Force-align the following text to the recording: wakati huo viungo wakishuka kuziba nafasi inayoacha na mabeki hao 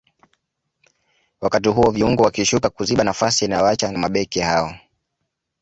wakati 1.41 1.69
huo 1.69 1.91
viungo 1.91 2.23
wakishuka 2.23 2.69
kuziba 2.69 3.03
nafasi 3.03 3.45
inayoacha 3.45 3.91
na 3.91 3.99
mabeki 3.99 4.39
hao 4.39 4.75